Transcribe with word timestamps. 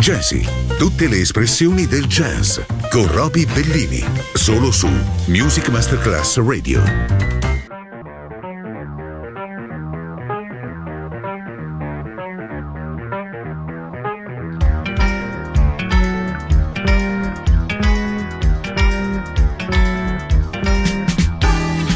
Jazzy, 0.00 0.42
tutte 0.78 1.08
le 1.08 1.18
espressioni 1.18 1.86
del 1.86 2.06
jazz 2.06 2.58
con 2.88 3.06
Roby 3.12 3.44
Bellini, 3.44 4.02
solo 4.32 4.72
su 4.72 4.88
Music 5.26 5.68
Masterclass 5.68 6.38
Radio. 6.38 6.82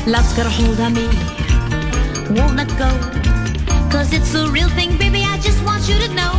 Love's 0.04 0.34
got 0.34 0.44
a 0.44 0.50
hold 0.50 0.78
on 0.78 0.92
me, 0.92 1.08
won't 2.38 2.54
let 2.54 2.68
go. 2.76 2.90
Cause 3.88 4.12
it's 4.12 4.34
a 4.34 4.46
real 4.50 4.68
thing, 4.76 4.98
baby. 4.98 5.24
I 5.24 5.38
just 5.38 5.64
want 5.64 5.88
you 5.88 5.98
to 6.06 6.12
know 6.12 6.33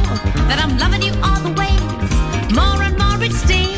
that 0.47 0.59
I'm 0.63 0.77
loving 0.77 1.01
you 1.01 1.13
all 1.23 1.39
the 1.41 1.53
way. 1.61 1.73
More 2.53 2.81
and 2.81 2.97
more 2.97 3.21
each 3.23 3.41
day. 3.47 3.71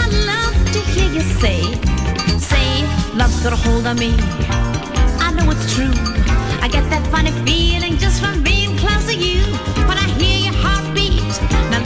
I 0.00 0.02
love 0.30 0.56
to 0.74 0.80
hear 0.92 1.08
you 1.12 1.20
say, 1.42 1.60
say, 2.38 2.68
love's 3.14 3.42
got 3.42 3.52
a 3.52 3.56
hold 3.56 3.86
on 3.86 3.96
me. 3.98 4.14
I 5.26 5.32
know 5.36 5.50
it's 5.50 5.74
true. 5.74 5.94
I 6.64 6.68
get 6.68 6.88
that 6.90 7.06
funny 7.10 7.32
feeling 7.46 7.96
just 7.98 8.20
from 8.20 8.42
being 8.42 8.76
close 8.78 9.06
to 9.06 9.14
you. 9.14 9.42
When 9.88 9.98
I 9.98 10.08
hear 10.20 10.50
your 10.50 10.58
heartbeat, 10.62 11.22
now 11.70 11.82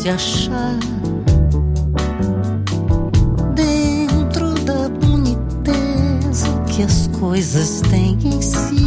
se 0.00 0.08
achar 0.08 0.78
dentro 3.54 4.54
da 4.64 4.88
boniteza 4.88 6.46
que 6.66 6.82
as 6.82 7.06
coisas 7.08 7.82
têm 7.82 8.16
em 8.24 8.40
si. 8.40 8.86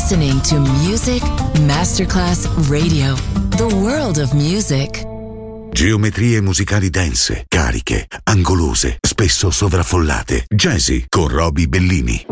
listening 0.00 0.40
to 0.40 0.58
Music 0.58 1.22
Masterclass 1.66 2.48
Radio, 2.70 3.14
the 3.58 3.68
world 3.82 4.16
of 4.16 4.32
music. 4.32 5.06
Geometrie 5.72 6.40
musicali 6.40 6.88
dense, 6.88 7.44
cariche, 7.46 8.06
angolose, 8.24 8.96
spesso 9.06 9.50
sovraffollate. 9.50 10.46
Jazzy 10.48 11.04
con 11.06 11.28
Roby 11.28 11.66
Bellini. 11.66 12.24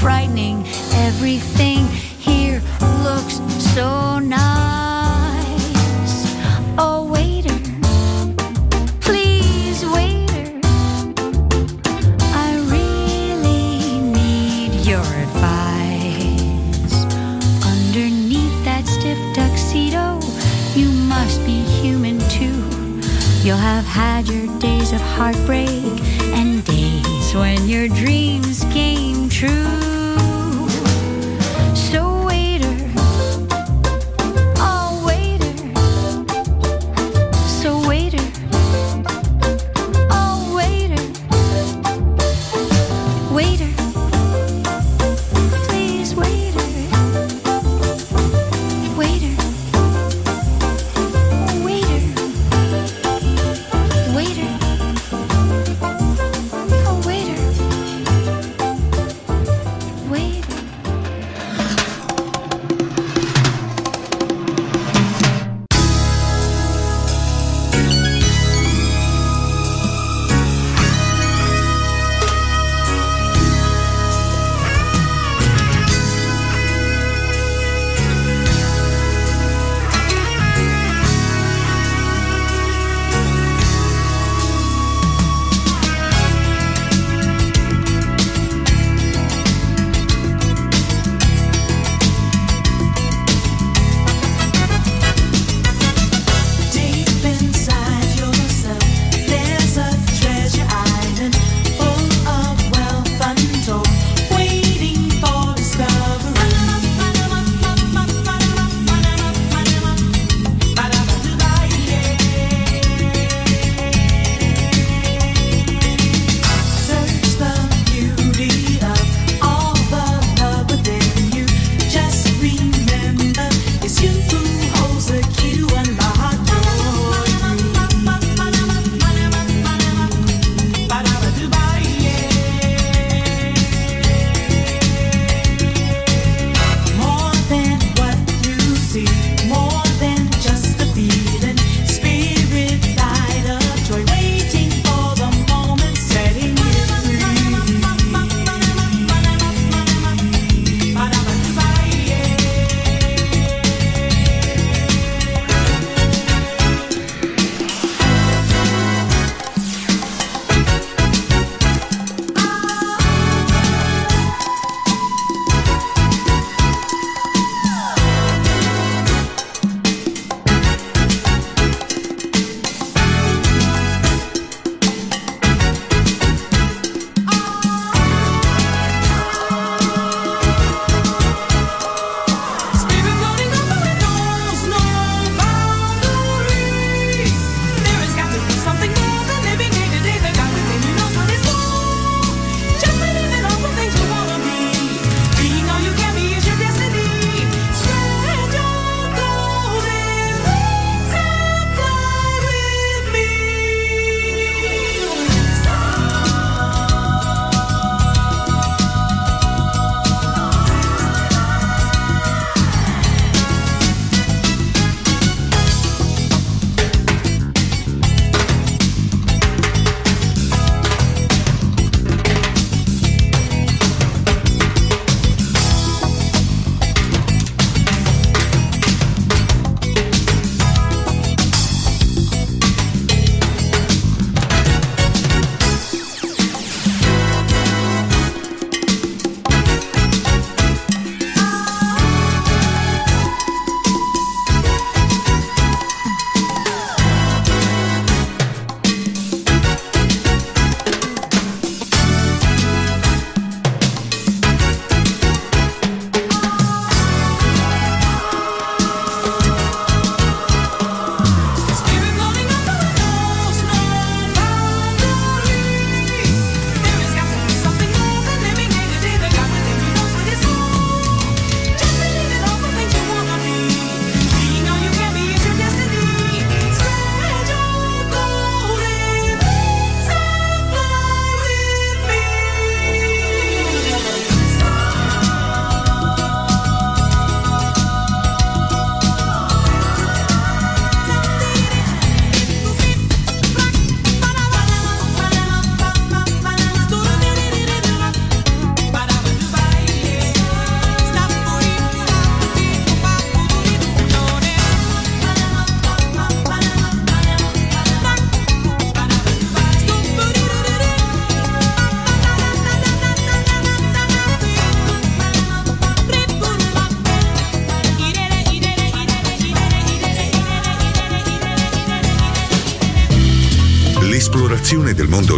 frightening 0.00 0.66
everything. 1.06 1.73